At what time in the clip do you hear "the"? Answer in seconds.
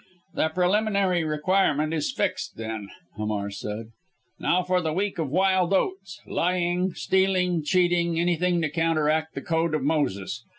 0.33-0.49, 4.81-4.91, 9.35-9.41